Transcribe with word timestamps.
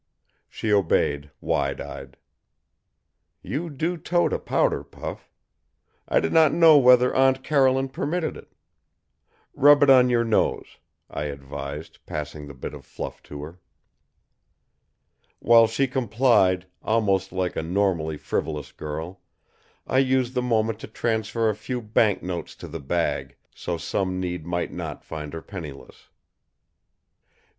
She 0.49 0.73
obeyed, 0.73 1.29
wide 1.41 1.79
eyed. 1.79 2.17
"You 3.43 3.69
do 3.69 3.97
tote 3.97 4.33
a 4.33 4.39
powder 4.39 4.83
puff. 4.83 5.29
I 6.07 6.19
did 6.19 6.33
not 6.33 6.51
know 6.51 6.79
whether 6.79 7.13
Aunt 7.13 7.43
Caroline 7.43 7.87
permitted 7.87 8.35
it. 8.35 8.51
Rub 9.53 9.83
it 9.83 9.91
on 9.91 10.09
your 10.09 10.23
nose," 10.23 10.79
I 11.07 11.25
advised, 11.25 12.03
passing 12.07 12.47
the 12.47 12.55
bit 12.55 12.73
of 12.73 12.83
fluff 12.83 13.21
to 13.29 13.43
her. 13.43 13.59
While 15.37 15.67
she 15.67 15.85
complied, 15.87 16.65
almost 16.81 17.31
like 17.31 17.55
a 17.55 17.61
normally 17.61 18.17
frivolous 18.17 18.71
girl, 18.71 19.21
I 19.85 19.99
used 19.99 20.33
the 20.33 20.41
moment 20.41 20.79
to 20.79 20.87
transfer 20.87 21.47
a 21.47 21.55
few 21.55 21.79
banknotes 21.79 22.55
to 22.55 22.67
the 22.67 22.79
bag, 22.79 23.35
so 23.53 23.77
some 23.77 24.19
need 24.19 24.47
might 24.47 24.71
not 24.73 25.03
find 25.03 25.31
her 25.33 25.43
penniless. 25.43 26.09